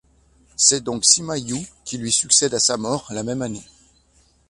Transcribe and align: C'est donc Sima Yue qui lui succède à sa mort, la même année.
C'est 0.55 0.83
donc 0.83 1.05
Sima 1.05 1.37
Yue 1.37 1.63
qui 1.85 1.99
lui 1.99 2.11
succède 2.11 2.55
à 2.55 2.59
sa 2.59 2.75
mort, 2.75 3.05
la 3.11 3.21
même 3.21 3.43
année. 3.43 3.61